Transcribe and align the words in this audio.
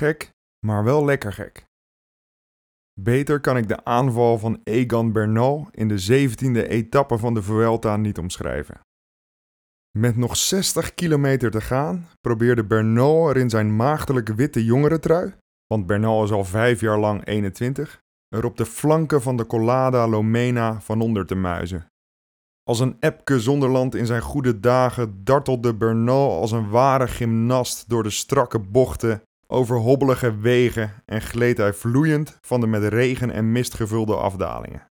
gek, 0.00 0.30
maar 0.66 0.84
wel 0.84 1.04
lekker 1.04 1.32
gek. 1.32 1.64
Beter 3.00 3.40
kan 3.40 3.56
ik 3.56 3.68
de 3.68 3.84
aanval 3.84 4.38
van 4.38 4.60
Egan 4.64 5.12
Bernal 5.12 5.68
in 5.70 5.88
de 5.88 6.28
17e 6.28 6.68
etappe 6.68 7.18
van 7.18 7.34
de 7.34 7.42
Vuelta 7.42 7.96
niet 7.96 8.18
omschrijven. 8.18 8.80
Met 9.98 10.16
nog 10.16 10.36
60 10.36 10.94
kilometer 10.94 11.50
te 11.50 11.60
gaan 11.60 12.08
probeerde 12.20 12.64
Bernal 12.64 13.28
er 13.28 13.36
in 13.36 13.50
zijn 13.50 13.76
maagdelijke 13.76 14.34
witte 14.34 14.64
jongerentrui, 14.64 15.34
want 15.66 15.86
Bernal 15.86 16.24
is 16.24 16.30
al 16.30 16.44
vijf 16.44 16.80
jaar 16.80 16.98
lang 16.98 17.26
21, 17.26 18.00
er 18.28 18.44
op 18.44 18.56
de 18.56 18.66
flanken 18.66 19.22
van 19.22 19.36
de 19.36 19.46
Collada 19.46 20.08
Lomena 20.08 20.80
van 20.80 21.00
onder 21.00 21.26
te 21.26 21.34
muizen. 21.34 21.86
Als 22.62 22.80
een 22.80 22.96
Epke 23.00 23.40
Zonderland 23.40 23.94
in 23.94 24.06
zijn 24.06 24.22
goede 24.22 24.60
dagen 24.60 25.24
dartelde 25.24 25.74
Bernal 25.74 26.40
als 26.40 26.52
een 26.52 26.68
ware 26.70 27.08
gymnast 27.08 27.88
door 27.88 28.02
de 28.02 28.10
strakke 28.10 28.58
bochten, 28.58 29.22
over 29.50 29.76
hobbelige 29.76 30.36
wegen 30.36 31.02
en 31.06 31.20
gleed 31.20 31.56
hij 31.56 31.72
vloeiend 31.72 32.38
van 32.40 32.60
de 32.60 32.66
met 32.66 32.82
regen 32.82 33.30
en 33.30 33.52
mist 33.52 33.74
gevulde 33.74 34.16
afdalingen. 34.16 34.88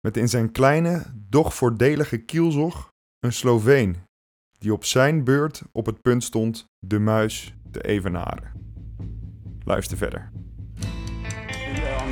Met 0.00 0.16
in 0.16 0.28
zijn 0.28 0.52
kleine, 0.52 1.04
doch 1.14 1.54
voordelige 1.54 2.18
kielzog 2.18 2.92
een 3.18 3.32
Sloveen, 3.32 3.96
die 4.58 4.72
op 4.72 4.84
zijn 4.84 5.24
beurt 5.24 5.62
op 5.72 5.86
het 5.86 6.00
punt 6.00 6.24
stond 6.24 6.66
de 6.78 6.98
muis 6.98 7.54
te 7.70 7.82
evenaren. 7.82 8.52
Luister 9.64 9.96
verder 9.96 10.37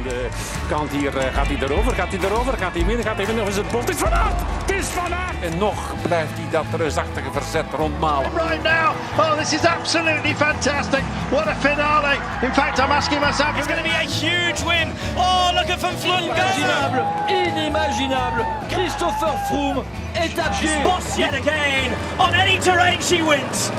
de 0.09 0.29
kant 0.69 0.91
hier 0.91 1.15
uh, 1.17 1.23
gaat 1.35 1.47
hij 1.47 1.59
erover, 1.61 1.95
gaat 1.95 2.09
hij 2.09 2.19
erover, 2.29 2.59
gaat 2.59 2.75
hij 2.75 2.85
midden, 2.85 3.05
gaat 3.05 3.17
hij 3.17 3.27
midden, 3.27 3.43
of 3.43 3.49
is 3.49 3.57
het 3.57 3.71
bot? 3.71 3.81
Het 3.81 3.91
is 3.91 3.97
Van 3.97 4.13
Aert! 4.13 4.41
Het 4.67 4.71
is 4.71 4.87
Van 4.87 5.15
Aert! 5.15 5.41
En 5.41 5.59
nog 5.59 5.79
blijft 6.03 6.33
hij 6.35 6.49
dat 6.51 6.65
reusachtige 6.77 7.31
verzet 7.33 7.65
rondmalen. 7.77 8.31
Right 8.35 8.63
now, 8.63 8.89
oh 9.19 9.33
this 9.39 9.53
is 9.53 9.65
absolutely 9.65 10.35
fantastic. 10.35 11.03
What 11.31 11.47
a 11.47 11.55
finale. 11.55 12.17
In 12.43 12.55
fact, 12.55 12.79
I'm 12.79 12.91
asking 12.91 13.21
myself... 13.21 13.57
It's 13.57 13.67
going 13.67 13.83
to 13.83 13.89
be 13.91 13.97
a 14.05 14.09
huge 14.23 14.61
win. 14.65 14.89
Oh, 15.17 15.51
look 15.55 15.71
at 15.71 15.79
Van 15.79 15.97
Vleuten. 15.99 16.25
Inimaginable, 16.27 17.05
inimaginable. 17.29 18.45
Christopher 18.69 19.35
Froome 19.47 19.83
est 20.13 20.39
à 20.39 20.49
pied. 20.61 20.83
Boss 20.83 21.17
yet 21.17 21.35
again. 21.35 21.93
On 22.19 22.35
any 22.35 22.59
terrain 22.59 23.01
she 23.01 23.23
wins. 23.23 23.71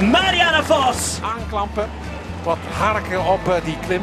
Marianne 0.00 0.62
Vos. 0.62 1.20
Aanklampen, 1.22 1.88
wat 2.42 2.58
harken 2.78 3.24
op 3.24 3.48
uh, 3.48 3.54
die 3.64 3.78
klim. 3.86 4.02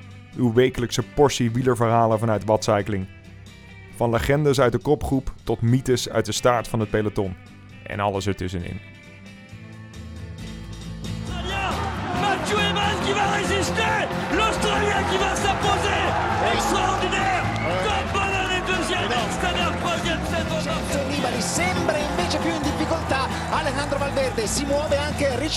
uw 0.35 0.53
wekelijkse 0.53 1.03
portie 1.03 1.51
wielerverhalen 1.51 2.19
vanuit 2.19 2.45
Watcycling. 2.45 3.07
Van 3.95 4.09
legendes 4.09 4.59
uit 4.59 4.71
de 4.71 4.77
kopgroep 4.77 5.33
tot 5.43 5.61
mythes 5.61 6.09
uit 6.09 6.25
de 6.25 6.31
staart 6.31 6.67
van 6.67 6.79
het 6.79 6.89
peloton. 6.89 7.35
En 7.83 7.99
alles 7.99 8.27
ertussenin. 8.27 8.79
Mathieu 12.21 12.59
in 12.59 12.77
Alejandro 23.51 23.97
Valverde 23.97 24.47
si 24.47 24.65
muove 24.65 24.95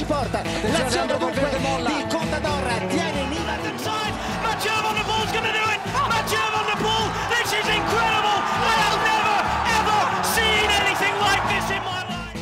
Porta 0.06 0.42
l'azione 0.72 1.16
dunque 1.16 3.23
Nibali 3.62 4.10
Mathieu 4.42 4.82
van 4.82 4.94
der 4.94 5.04
Poel's 5.04 5.32
going 5.32 5.47
to 5.50 5.53
do 5.53 5.65
it! 5.75 5.81
Mathieu 6.12 6.47
van 6.54 6.66
der 6.70 6.78
Poel! 6.84 7.06
This 7.34 7.48
is 7.60 7.66
incredible! 7.78 8.38
I 8.70 8.75
have 8.84 8.98
never, 9.10 9.37
ever 9.78 10.00
seen 10.37 10.66
anything 10.81 11.15
like 11.26 11.42
this 11.53 11.66
in 11.76 11.82
my 11.91 12.00
life! 12.12 12.38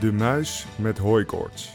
De 0.00 0.12
muis 0.12 0.66
met 0.76 0.98
hooikoorts. 0.98 1.72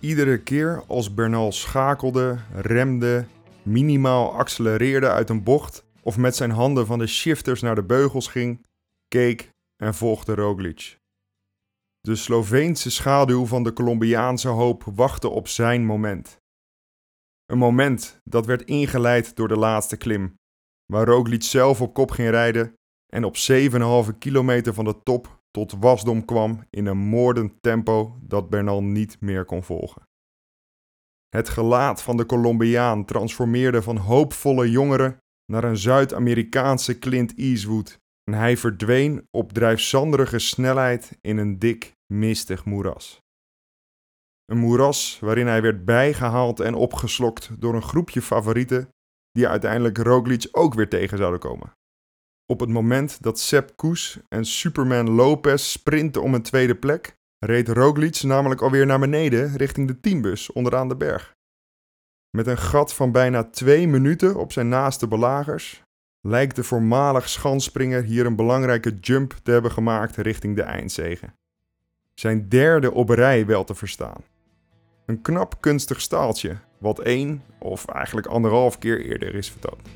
Iedere 0.00 0.38
keer 0.38 0.82
als 0.86 1.14
Bernal 1.14 1.52
schakelde, 1.52 2.38
remde, 2.54 3.26
minimaal 3.62 4.34
accelereerde 4.34 5.10
uit 5.10 5.30
een 5.30 5.42
bocht 5.42 5.84
of 6.02 6.16
met 6.16 6.36
zijn 6.36 6.50
handen 6.50 6.86
van 6.86 6.98
de 6.98 7.06
shifters 7.06 7.60
naar 7.60 7.74
de 7.74 7.84
beugels 7.84 8.28
ging, 8.28 8.66
keek 9.08 9.50
en 9.76 9.94
volgde 9.94 10.34
Roglic. 10.34 10.98
De 12.06 12.16
Sloveense 12.16 12.90
schaduw 12.90 13.46
van 13.46 13.62
de 13.62 13.72
Colombiaanse 13.72 14.48
hoop 14.48 14.82
wachtte 14.84 15.28
op 15.28 15.48
zijn 15.48 15.84
moment. 15.84 16.36
Een 17.46 17.58
moment 17.58 18.20
dat 18.24 18.46
werd 18.46 18.62
ingeleid 18.62 19.36
door 19.36 19.48
de 19.48 19.56
laatste 19.56 19.96
klim, 19.96 20.34
waar 20.92 21.06
Roglic 21.06 21.42
zelf 21.42 21.80
op 21.80 21.94
kop 21.94 22.10
ging 22.10 22.30
rijden 22.30 22.74
en 23.12 23.24
op 23.24 23.36
7,5 24.10 24.18
kilometer 24.18 24.74
van 24.74 24.84
de 24.84 25.02
top 25.02 25.42
tot 25.50 25.72
wasdom 25.72 26.24
kwam 26.24 26.66
in 26.70 26.86
een 26.86 26.98
moordend 26.98 27.52
tempo 27.60 28.18
dat 28.20 28.50
Bernal 28.50 28.82
niet 28.82 29.20
meer 29.20 29.44
kon 29.44 29.62
volgen. 29.62 30.02
Het 31.28 31.48
gelaat 31.48 32.02
van 32.02 32.16
de 32.16 32.26
Colombiaan 32.26 33.04
transformeerde 33.04 33.82
van 33.82 33.96
hoopvolle 33.96 34.70
jongeren 34.70 35.18
naar 35.52 35.64
een 35.64 35.76
Zuid-Amerikaanse 35.76 36.98
Clint 36.98 37.34
Eastwood 37.36 37.98
en 38.30 38.34
hij 38.34 38.56
verdween 38.56 39.28
op 39.30 39.52
drijfzanderige 39.52 40.38
snelheid 40.38 41.18
in 41.20 41.36
een 41.36 41.58
dik, 41.58 41.92
mistig 42.12 42.64
moeras. 42.64 43.20
Een 44.44 44.58
moeras 44.58 45.18
waarin 45.20 45.46
hij 45.46 45.62
werd 45.62 45.84
bijgehaald 45.84 46.60
en 46.60 46.74
opgeslokt 46.74 47.60
door 47.60 47.74
een 47.74 47.82
groepje 47.82 48.22
favorieten 48.22 48.88
die 49.30 49.48
uiteindelijk 49.48 49.98
Roglic 49.98 50.48
ook 50.50 50.74
weer 50.74 50.88
tegen 50.88 51.18
zouden 51.18 51.40
komen. 51.40 51.72
Op 52.46 52.60
het 52.60 52.68
moment 52.68 53.22
dat 53.22 53.40
Sepp 53.40 53.76
Koes 53.76 54.20
en 54.28 54.44
Superman 54.44 55.10
Lopez 55.10 55.70
sprinten 55.70 56.22
om 56.22 56.34
een 56.34 56.42
tweede 56.42 56.76
plek, 56.76 57.16
reed 57.38 57.68
Roglic 57.68 58.22
namelijk 58.22 58.62
alweer 58.62 58.86
naar 58.86 58.98
beneden 58.98 59.56
richting 59.56 59.88
de 59.88 60.00
teambus 60.00 60.52
onderaan 60.52 60.88
de 60.88 60.96
berg. 60.96 61.34
Met 62.30 62.46
een 62.46 62.58
gat 62.58 62.94
van 62.94 63.12
bijna 63.12 63.44
twee 63.44 63.88
minuten 63.88 64.36
op 64.36 64.52
zijn 64.52 64.68
naaste 64.68 65.08
belagers 65.08 65.82
lijkt 66.26 66.56
de 66.56 66.64
voormalig 66.64 67.28
schansspringer 67.28 68.02
hier 68.02 68.26
een 68.26 68.36
belangrijke 68.36 68.94
jump 69.00 69.34
te 69.42 69.50
hebben 69.50 69.70
gemaakt 69.70 70.16
richting 70.16 70.56
de 70.56 70.62
eindzege. 70.62 71.26
Zijn 72.14 72.48
derde 72.48 72.92
op 72.92 73.08
rij 73.08 73.46
wel 73.46 73.64
te 73.64 73.74
verstaan. 73.74 74.24
Een 75.06 75.22
knap 75.22 75.60
kunstig 75.60 76.00
staaltje, 76.00 76.56
wat 76.78 76.98
één 76.98 77.42
of 77.58 77.86
eigenlijk 77.86 78.26
anderhalf 78.26 78.78
keer 78.78 79.00
eerder 79.00 79.34
is 79.34 79.50
vertoond. 79.50 79.88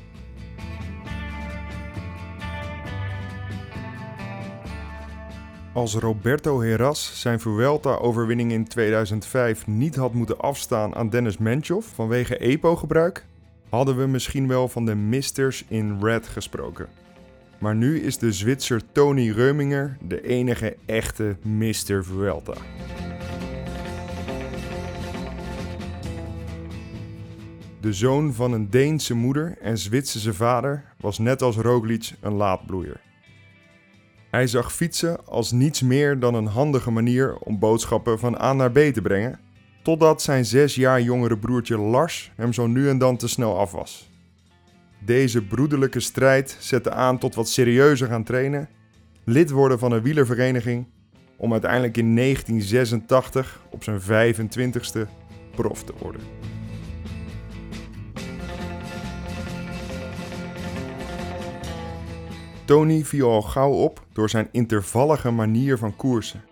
Als 5.73 5.95
Roberto 5.95 6.61
Heras 6.61 7.21
zijn 7.21 7.39
Vuelta-overwinning 7.39 8.51
in 8.51 8.67
2005 8.67 9.67
niet 9.67 9.95
had 9.95 10.13
moeten 10.13 10.39
afstaan 10.39 10.95
aan 10.95 11.09
Dennis 11.09 11.37
Menchoff 11.37 11.87
vanwege 11.95 12.37
EPO-gebruik, 12.37 13.25
hadden 13.71 13.97
we 13.97 14.07
misschien 14.07 14.47
wel 14.47 14.67
van 14.67 14.85
de 14.85 14.95
Misters 14.95 15.65
in 15.67 15.97
Red 16.01 16.27
gesproken. 16.27 16.87
Maar 17.59 17.75
nu 17.75 17.99
is 17.99 18.17
de 18.17 18.31
Zwitser 18.31 18.81
Tony 18.91 19.31
Reuminger 19.31 19.97
de 20.07 20.27
enige 20.27 20.75
echte 20.85 21.35
Mr. 21.41 22.03
Vuelta. 22.03 22.53
De 27.81 27.93
zoon 27.93 28.33
van 28.33 28.53
een 28.53 28.69
Deense 28.69 29.13
moeder 29.13 29.57
en 29.61 29.77
Zwitserse 29.77 30.33
vader 30.33 30.83
was 30.97 31.17
net 31.17 31.41
als 31.41 31.55
Roglic 31.55 32.11
een 32.19 32.33
laadbloeier. 32.33 32.99
Hij 34.29 34.47
zag 34.47 34.73
fietsen 34.73 35.27
als 35.27 35.51
niets 35.51 35.81
meer 35.81 36.19
dan 36.19 36.33
een 36.33 36.45
handige 36.45 36.91
manier 36.91 37.37
om 37.37 37.59
boodschappen 37.59 38.19
van 38.19 38.41
A 38.41 38.53
naar 38.53 38.71
B 38.71 38.77
te 38.77 39.01
brengen, 39.01 39.39
totdat 39.81 40.21
zijn 40.21 40.45
zes 40.45 40.75
jaar 40.75 41.01
jongere 41.01 41.37
broertje 41.37 41.77
Lars 41.77 42.31
hem 42.35 42.53
zo 42.53 42.67
nu 42.67 42.89
en 42.89 42.97
dan 42.97 43.17
te 43.17 43.27
snel 43.27 43.59
af 43.59 43.71
was. 43.71 44.09
Deze 45.05 45.41
broederlijke 45.41 45.99
strijd 45.99 46.57
zette 46.59 46.91
aan 46.91 47.17
tot 47.17 47.35
wat 47.35 47.49
serieuzer 47.49 48.07
gaan 48.07 48.23
trainen, 48.23 48.69
lid 49.23 49.49
worden 49.49 49.79
van 49.79 49.91
een 49.91 50.01
wielervereniging, 50.01 50.87
om 51.37 51.51
uiteindelijk 51.51 51.97
in 51.97 52.15
1986 52.15 53.61
op 53.69 53.83
zijn 53.83 54.01
25ste 54.01 55.09
prof 55.55 55.83
te 55.83 55.93
worden. 55.99 56.21
Tony 62.65 63.03
viel 63.05 63.29
al 63.29 63.41
gauw 63.41 63.71
op 63.71 64.05
door 64.13 64.29
zijn 64.29 64.47
intervallige 64.51 65.31
manier 65.31 65.77
van 65.77 65.95
koersen. 65.95 66.43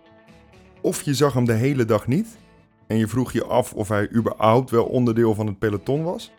Of 0.80 1.02
je 1.02 1.14
zag 1.14 1.32
hem 1.32 1.44
de 1.44 1.52
hele 1.52 1.84
dag 1.84 2.06
niet 2.06 2.38
en 2.90 2.96
je 2.96 3.08
vroeg 3.08 3.32
je 3.32 3.44
af 3.44 3.72
of 3.72 3.88
hij 3.88 4.08
überhaupt 4.14 4.70
wel 4.70 4.84
onderdeel 4.84 5.34
van 5.34 5.46
het 5.46 5.58
peloton 5.58 6.02
was. 6.02 6.32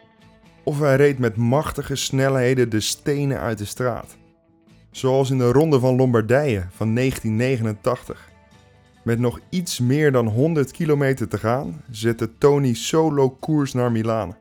Of 0.63 0.79
hij 0.79 0.95
reed 0.95 1.19
met 1.19 1.35
machtige 1.35 1.95
snelheden 1.95 2.69
de 2.69 2.79
stenen 2.79 3.39
uit 3.39 3.57
de 3.57 3.65
straat. 3.65 4.17
Zoals 4.89 5.29
in 5.29 5.37
de 5.37 5.51
Ronde 5.51 5.79
van 5.79 5.95
Lombardije 5.95 6.65
van 6.69 6.95
1989. 6.95 8.29
Met 9.03 9.19
nog 9.19 9.39
iets 9.49 9.79
meer 9.79 10.11
dan 10.11 10.27
100 10.27 10.71
kilometer 10.71 11.27
te 11.27 11.37
gaan 11.37 11.81
zette 11.91 12.37
Tony 12.37 12.73
solo 12.73 13.29
koers 13.29 13.73
naar 13.73 13.91
Milaan. 13.91 14.37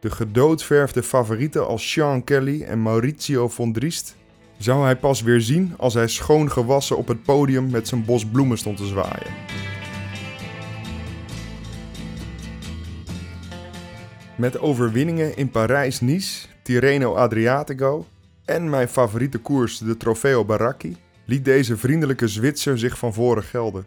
De 0.00 0.10
gedoodverfde 0.10 1.02
favorieten 1.02 1.66
als 1.66 1.90
Sean 1.90 2.24
Kelly 2.24 2.62
en 2.62 2.82
Maurizio 2.82 3.48
von 3.48 3.72
Driest 3.72 4.16
zou 4.58 4.84
hij 4.84 4.96
pas 4.96 5.22
weer 5.22 5.40
zien 5.40 5.74
als 5.76 5.94
hij 5.94 6.08
schoon 6.08 6.50
gewassen 6.50 6.96
op 6.96 7.08
het 7.08 7.22
podium 7.22 7.70
met 7.70 7.88
zijn 7.88 8.04
bos 8.04 8.26
bloemen 8.26 8.58
stond 8.58 8.76
te 8.76 8.86
zwaaien. 8.86 9.75
Met 14.36 14.58
overwinningen 14.58 15.36
in 15.36 15.50
Parijs-Nice, 15.50 16.46
Tirreno 16.62 17.14
Adriatico 17.14 18.06
en 18.44 18.70
mijn 18.70 18.88
favoriete 18.88 19.38
koers, 19.38 19.78
de 19.78 19.96
Trofeo 19.96 20.44
Baracchi, 20.44 20.96
liet 21.24 21.44
deze 21.44 21.76
vriendelijke 21.76 22.28
Zwitser 22.28 22.78
zich 22.78 22.98
van 22.98 23.14
voren 23.14 23.42
gelden. 23.42 23.86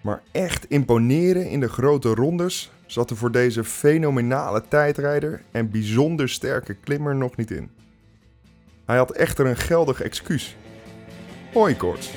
Maar 0.00 0.22
echt 0.32 0.66
imponeren 0.68 1.50
in 1.50 1.60
de 1.60 1.68
grote 1.68 2.08
rondes 2.08 2.72
zat 2.86 3.10
er 3.10 3.16
voor 3.16 3.32
deze 3.32 3.64
fenomenale 3.64 4.62
tijdrijder 4.68 5.42
en 5.50 5.70
bijzonder 5.70 6.28
sterke 6.28 6.74
klimmer 6.74 7.16
nog 7.16 7.36
niet 7.36 7.50
in. 7.50 7.70
Hij 8.86 8.96
had 8.96 9.10
echter 9.10 9.46
een 9.46 9.56
geldig 9.56 10.00
excuus. 10.00 10.56
Hooikoorts. 11.52 12.10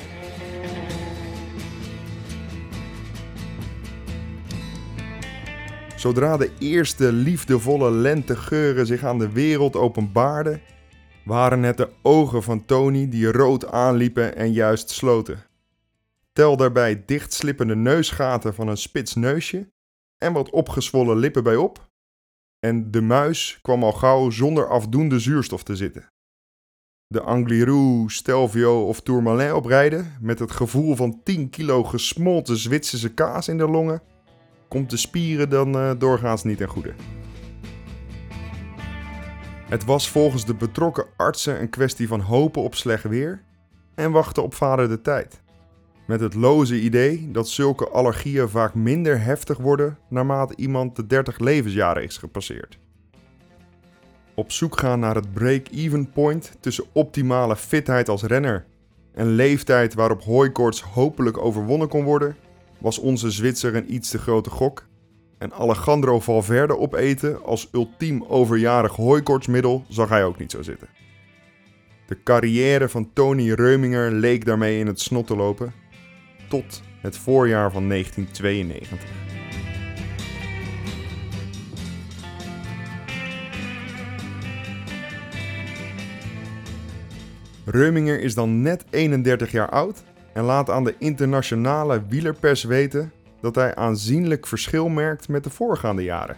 Zodra 5.96 6.36
de 6.36 6.50
eerste 6.58 7.12
liefdevolle 7.12 7.90
lentegeuren 7.90 8.86
zich 8.86 9.04
aan 9.04 9.18
de 9.18 9.32
wereld 9.32 9.76
openbaarden, 9.76 10.60
waren 11.24 11.62
het 11.62 11.76
de 11.76 11.90
ogen 12.02 12.42
van 12.42 12.64
Tony 12.64 13.08
die 13.08 13.32
rood 13.32 13.70
aanliepen 13.70 14.36
en 14.36 14.52
juist 14.52 14.90
sloten. 14.90 15.44
Tel 16.32 16.56
daarbij 16.56 17.04
dichtslippende 17.06 17.76
neusgaten 17.76 18.54
van 18.54 18.68
een 18.68 18.76
spits 18.76 19.14
neusje 19.14 19.68
en 20.18 20.32
wat 20.32 20.50
opgezwollen 20.50 21.16
lippen 21.16 21.42
bij 21.42 21.56
op. 21.56 21.88
En 22.58 22.90
de 22.90 23.00
muis 23.00 23.58
kwam 23.62 23.82
al 23.82 23.92
gauw 23.92 24.30
zonder 24.30 24.68
afdoende 24.68 25.18
zuurstof 25.18 25.62
te 25.62 25.76
zitten. 25.76 26.08
De 27.06 27.20
Angliru, 27.20 28.04
Stelvio 28.06 28.86
of 28.86 29.00
Tourmalet 29.00 29.52
oprijden 29.52 30.16
met 30.20 30.38
het 30.38 30.50
gevoel 30.50 30.96
van 30.96 31.20
10 31.22 31.50
kilo 31.50 31.84
gesmolten 31.84 32.56
Zwitserse 32.56 33.14
kaas 33.14 33.48
in 33.48 33.58
de 33.58 33.68
longen, 33.68 34.02
komt 34.68 34.90
de 34.90 34.96
spieren 34.96 35.48
dan 35.48 35.76
uh, 35.76 35.90
doorgaans 35.98 36.44
niet 36.44 36.58
ten 36.58 36.68
goede. 36.68 36.92
Het 39.68 39.84
was 39.84 40.10
volgens 40.10 40.44
de 40.44 40.54
betrokken 40.54 41.06
artsen 41.16 41.60
een 41.60 41.70
kwestie 41.70 42.08
van 42.08 42.20
hopen 42.20 42.62
op 42.62 42.74
slecht 42.74 43.04
weer 43.04 43.42
en 43.94 44.10
wachten 44.10 44.42
op 44.42 44.54
vader 44.54 44.88
de 44.88 45.00
tijd. 45.00 45.42
Met 46.06 46.20
het 46.20 46.34
loze 46.34 46.80
idee 46.80 47.30
dat 47.30 47.48
zulke 47.48 47.88
allergieën 47.88 48.48
vaak 48.48 48.74
minder 48.74 49.22
heftig 49.22 49.58
worden 49.58 49.98
naarmate 50.08 50.56
iemand 50.56 50.96
de 50.96 51.06
30 51.06 51.38
levensjaren 51.38 52.02
is 52.02 52.18
gepasseerd. 52.18 52.78
Op 54.34 54.52
zoek 54.52 54.78
gaan 54.78 55.00
naar 55.00 55.14
het 55.14 55.32
break-even 55.32 56.10
point 56.10 56.56
tussen 56.60 56.84
optimale 56.92 57.56
fitheid 57.56 58.08
als 58.08 58.22
renner 58.22 58.66
en 59.14 59.26
leeftijd 59.26 59.94
waarop 59.94 60.22
hooikoorts 60.22 60.82
hopelijk 60.82 61.38
overwonnen 61.38 61.88
kon 61.88 62.04
worden, 62.04 62.36
was 62.78 62.98
onze 62.98 63.30
Zwitser 63.30 63.74
een 63.74 63.94
iets 63.94 64.10
te 64.10 64.18
grote 64.18 64.50
gok. 64.50 64.86
En 65.38 65.52
Alejandro 65.52 66.20
Valverde 66.20 66.78
opeten 66.78 67.44
als 67.44 67.68
ultiem 67.72 68.24
overjarig 68.28 68.96
hooikoortsmiddel 68.96 69.84
zag 69.88 70.08
hij 70.08 70.24
ook 70.24 70.38
niet 70.38 70.50
zo 70.50 70.62
zitten. 70.62 70.88
De 72.06 72.22
carrière 72.22 72.88
van 72.88 73.10
Tony 73.12 73.52
Reuminger 73.52 74.12
leek 74.12 74.44
daarmee 74.44 74.78
in 74.78 74.86
het 74.86 75.00
snot 75.00 75.26
te 75.26 75.36
lopen 75.36 75.72
tot 76.48 76.82
het 77.00 77.16
voorjaar 77.16 77.72
van 77.72 77.88
1992. 77.88 79.08
Reuminger 87.64 88.20
is 88.20 88.34
dan 88.34 88.60
net 88.62 88.84
31 88.90 89.50
jaar 89.50 89.70
oud 89.70 90.02
en 90.36 90.44
laat 90.44 90.70
aan 90.70 90.84
de 90.84 90.94
internationale 90.98 92.02
wielerpers 92.08 92.64
weten 92.64 93.12
dat 93.40 93.54
hij 93.54 93.74
aanzienlijk 93.74 94.46
verschil 94.46 94.88
merkt 94.88 95.28
met 95.28 95.44
de 95.44 95.50
voorgaande 95.50 96.02
jaren. 96.02 96.36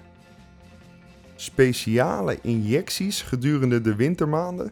Speciale 1.35 2.39
injecties 2.43 3.23
gedurende 3.23 3.81
de 3.81 3.95
wintermaanden 3.95 4.71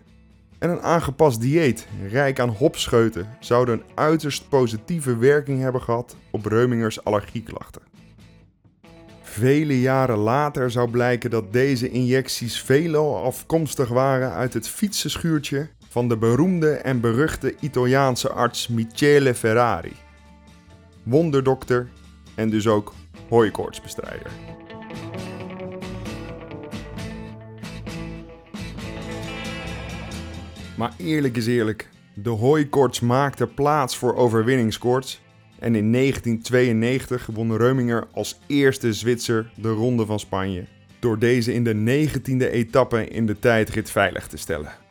en 0.58 0.70
een 0.70 0.80
aangepast 0.80 1.40
dieet, 1.40 1.86
rijk 2.10 2.40
aan 2.40 2.48
hopscheuten, 2.48 3.28
zouden 3.40 3.74
een 3.74 3.84
uiterst 3.94 4.48
positieve 4.48 5.16
werking 5.16 5.60
hebben 5.60 5.82
gehad 5.82 6.16
op 6.30 6.44
Reumingers 6.44 7.04
allergieklachten. 7.04 7.82
Vele 9.22 9.80
jaren 9.80 10.18
later 10.18 10.70
zou 10.70 10.90
blijken 10.90 11.30
dat 11.30 11.52
deze 11.52 11.90
injecties 11.90 12.60
veelal 12.60 13.24
afkomstig 13.24 13.88
waren 13.88 14.32
uit 14.32 14.54
het 14.54 14.68
fietsenschuurtje 14.68 15.68
van 15.96 16.08
de 16.08 16.16
beroemde 16.16 16.70
en 16.70 17.00
beruchte 17.00 17.54
Italiaanse 17.60 18.30
arts 18.30 18.68
Michele 18.68 19.34
Ferrari. 19.34 19.92
Wonderdokter 21.02 21.88
en 22.34 22.50
dus 22.50 22.66
ook 22.66 22.94
hooikoortsbestrijder. 23.28 24.30
Maar 30.76 30.92
eerlijk 30.96 31.36
is 31.36 31.46
eerlijk, 31.46 31.88
de 32.14 32.30
hooikoorts 32.30 33.00
maakte 33.00 33.46
plaats 33.46 33.96
voor 33.96 34.16
overwinningskoorts. 34.16 35.20
En 35.58 35.74
in 35.74 35.92
1992 35.92 37.28
won 37.32 37.56
Reuminger 37.56 38.06
als 38.12 38.40
eerste 38.46 38.92
Zwitser 38.92 39.50
de 39.54 39.70
Ronde 39.70 40.06
van 40.06 40.18
Spanje. 40.18 40.64
Door 40.98 41.18
deze 41.18 41.52
in 41.52 41.64
de 41.64 42.08
19e 42.08 42.50
etappe 42.50 43.08
in 43.08 43.26
de 43.26 43.38
tijdrit 43.38 43.90
veilig 43.90 44.26
te 44.26 44.36
stellen. 44.36 44.84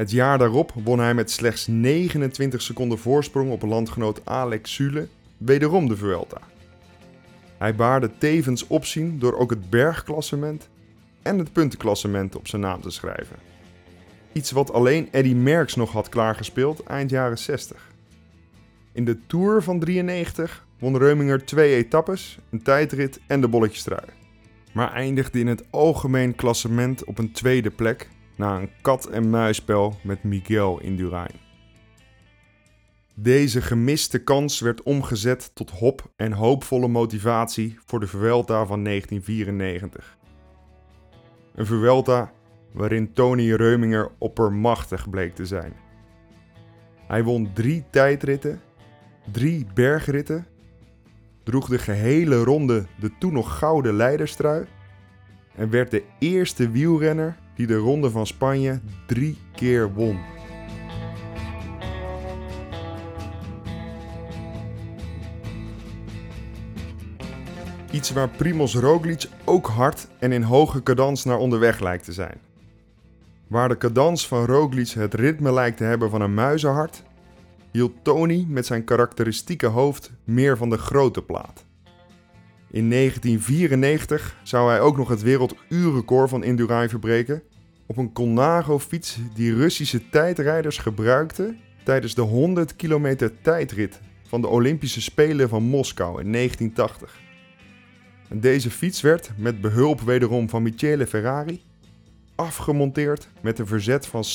Het 0.00 0.10
jaar 0.10 0.38
daarop 0.38 0.72
won 0.84 0.98
hij 0.98 1.14
met 1.14 1.30
slechts 1.30 1.66
29 1.66 2.62
seconden 2.62 2.98
voorsprong 2.98 3.50
op 3.50 3.62
landgenoot 3.62 4.20
Alex 4.24 4.74
Sule 4.74 5.08
wederom 5.36 5.88
de 5.88 5.96
Vuelta. 5.96 6.40
Hij 7.58 7.74
baarde 7.74 8.10
tevens 8.18 8.66
opzien 8.66 9.18
door 9.18 9.38
ook 9.38 9.50
het 9.50 9.70
bergklassement 9.70 10.68
en 11.22 11.38
het 11.38 11.52
puntenklassement 11.52 12.36
op 12.36 12.48
zijn 12.48 12.62
naam 12.62 12.80
te 12.80 12.90
schrijven. 12.90 13.36
Iets 14.32 14.50
wat 14.50 14.72
alleen 14.72 15.08
Eddy 15.10 15.34
Merckx 15.34 15.74
nog 15.74 15.92
had 15.92 16.08
klaargespeeld 16.08 16.82
eind 16.82 17.10
jaren 17.10 17.38
60. 17.38 17.90
In 18.92 19.04
de 19.04 19.18
Tour 19.26 19.62
van 19.62 19.78
93 19.78 20.66
won 20.78 20.98
Reuminger 20.98 21.44
twee 21.44 21.74
etappes, 21.74 22.38
een 22.50 22.62
tijdrit 22.62 23.20
en 23.26 23.40
de 23.40 23.48
bolletjestrui. 23.48 24.06
Maar 24.72 24.92
eindigde 24.92 25.38
in 25.38 25.46
het 25.46 25.64
algemeen 25.70 26.34
klassement 26.34 27.04
op 27.04 27.18
een 27.18 27.32
tweede 27.32 27.70
plek 27.70 28.08
na 28.40 28.56
een 28.56 28.70
kat-en-muisspel 28.80 29.94
met 30.02 30.22
Miguel 30.22 30.80
Indurain. 30.80 31.34
Deze 33.14 33.62
gemiste 33.62 34.22
kans 34.22 34.60
werd 34.60 34.82
omgezet 34.82 35.50
tot 35.54 35.70
hop 35.70 36.10
en 36.16 36.32
hoopvolle 36.32 36.88
motivatie 36.88 37.78
voor 37.84 38.00
de 38.00 38.06
Vuelta 38.06 38.66
van 38.66 38.84
1994. 38.84 40.16
Een 41.54 41.66
Vuelta 41.66 42.32
waarin 42.72 43.12
Tony 43.12 43.52
Reuminger 43.52 44.10
oppermachtig 44.18 45.10
bleek 45.10 45.34
te 45.34 45.46
zijn. 45.46 45.72
Hij 47.06 47.24
won 47.24 47.52
drie 47.54 47.84
tijdritten, 47.90 48.60
drie 49.32 49.66
bergritten, 49.74 50.46
droeg 51.42 51.68
de 51.68 51.78
gehele 51.78 52.36
ronde 52.36 52.86
de 53.00 53.10
toen 53.18 53.32
nog 53.32 53.58
gouden 53.58 53.94
leiderstrui 53.94 54.66
en 55.54 55.70
werd 55.70 55.90
de 55.90 56.04
eerste 56.18 56.70
wielrenner 56.70 57.36
die 57.60 57.68
de 57.68 57.76
Ronde 57.76 58.10
van 58.10 58.26
Spanje 58.26 58.80
drie 59.06 59.38
keer 59.54 59.92
won. 59.94 60.18
Iets 67.90 68.12
waar 68.12 68.28
Primoz 68.28 68.74
Roglic 68.74 69.24
ook 69.44 69.66
hard 69.66 70.08
en 70.18 70.32
in 70.32 70.42
hoge 70.42 70.82
cadans 70.82 71.24
naar 71.24 71.38
onderweg 71.38 71.80
lijkt 71.80 72.04
te 72.04 72.12
zijn. 72.12 72.40
Waar 73.46 73.68
de 73.68 73.76
cadans 73.76 74.28
van 74.28 74.44
Roglic 74.44 74.88
het 74.88 75.14
ritme 75.14 75.52
lijkt 75.52 75.76
te 75.76 75.84
hebben 75.84 76.10
van 76.10 76.20
een 76.20 76.34
muizenhart, 76.34 77.02
hield 77.72 77.92
Tony 78.02 78.46
met 78.48 78.66
zijn 78.66 78.84
karakteristieke 78.84 79.66
hoofd 79.66 80.12
meer 80.24 80.56
van 80.56 80.70
de 80.70 80.78
grote 80.78 81.22
plaat. 81.22 81.64
In 82.70 82.90
1994 82.90 84.36
zou 84.42 84.68
hij 84.68 84.80
ook 84.80 84.96
nog 84.96 85.08
het 85.08 85.22
werelduurrecord 85.22 86.30
van 86.30 86.44
Indurain 86.44 86.88
verbreken 86.88 87.42
op 87.90 87.96
een 87.96 88.12
Colnago-fiets 88.12 89.18
die 89.34 89.54
Russische 89.54 90.08
tijdrijders 90.08 90.78
gebruikten 90.78 91.58
tijdens 91.82 92.14
de 92.14 92.20
100 92.20 92.76
kilometer 92.76 93.40
tijdrit 93.40 94.00
van 94.28 94.40
de 94.40 94.46
Olympische 94.46 95.00
Spelen 95.00 95.48
van 95.48 95.62
Moskou 95.62 96.20
in 96.20 96.32
1980. 96.32 97.18
En 98.28 98.40
deze 98.40 98.70
fiets 98.70 99.00
werd, 99.00 99.30
met 99.36 99.60
behulp 99.60 100.00
wederom 100.00 100.48
van 100.48 100.62
Michele 100.62 101.06
Ferrari, 101.06 101.62
afgemonteerd 102.34 103.28
met 103.40 103.58
een 103.58 103.66
verzet 103.66 104.06
van 104.06 104.24
60-14. 104.24 104.26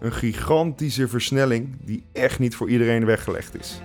Een 0.00 0.12
gigantische 0.12 1.08
versnelling 1.08 1.76
die 1.80 2.04
echt 2.12 2.38
niet 2.38 2.54
voor 2.54 2.70
iedereen 2.70 3.04
weggelegd 3.04 3.58
is. 3.58 3.80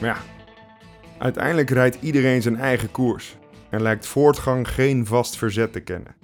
Maar 0.00 0.10
ja, 0.10 0.32
uiteindelijk 1.22 1.70
rijdt 1.70 1.98
iedereen 2.00 2.42
zijn 2.42 2.56
eigen 2.56 2.90
koers 2.90 3.36
en 3.70 3.82
lijkt 3.82 4.06
voortgang 4.06 4.68
geen 4.68 5.06
vast 5.06 5.36
verzet 5.36 5.72
te 5.72 5.80
kennen. 5.80 6.14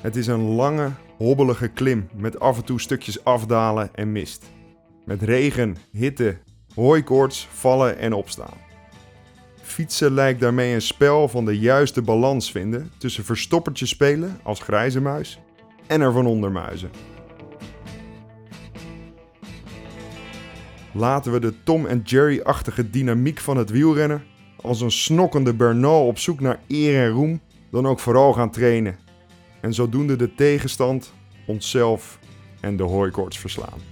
Het 0.00 0.16
is 0.16 0.26
een 0.26 0.40
lange, 0.40 0.90
hobbelige 1.16 1.68
klim 1.68 2.08
met 2.14 2.40
af 2.40 2.56
en 2.56 2.64
toe 2.64 2.80
stukjes 2.80 3.24
afdalen 3.24 3.94
en 3.94 4.12
mist. 4.12 4.50
Met 5.04 5.22
regen, 5.22 5.76
hitte, 5.90 6.36
hooikoorts, 6.74 7.48
vallen 7.52 7.98
en 7.98 8.12
opstaan. 8.12 8.56
Fietsen 9.62 10.14
lijkt 10.14 10.40
daarmee 10.40 10.74
een 10.74 10.82
spel 10.82 11.28
van 11.28 11.44
de 11.44 11.58
juiste 11.58 12.02
balans 12.02 12.50
vinden 12.50 12.90
tussen 12.98 13.24
verstoppertje 13.24 13.86
spelen 13.86 14.38
als 14.42 14.60
grijze 14.60 15.00
muis 15.00 15.38
en 15.86 16.00
er 16.00 16.12
van 16.12 16.26
ondermuizen. 16.26 16.90
Laten 20.94 21.32
we 21.32 21.40
de 21.40 21.54
Tom 21.62 21.86
en 21.86 22.00
Jerry-achtige 22.04 22.90
dynamiek 22.90 23.38
van 23.38 23.56
het 23.56 23.70
wielrennen 23.70 24.22
als 24.60 24.80
een 24.80 24.90
snokkende 24.90 25.54
Bernal 25.54 26.06
op 26.06 26.18
zoek 26.18 26.40
naar 26.40 26.60
eer 26.68 27.04
en 27.04 27.10
roem 27.10 27.40
dan 27.70 27.86
ook 27.86 28.00
vooral 28.00 28.32
gaan 28.32 28.50
trainen. 28.50 28.98
En 29.60 29.74
zodoende 29.74 30.16
de 30.16 30.34
tegenstand, 30.34 31.12
onszelf 31.46 32.18
en 32.60 32.76
de 32.76 32.82
hooikoorts 32.82 33.38
verslaan. 33.38 33.91